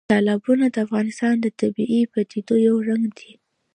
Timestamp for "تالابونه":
0.11-0.65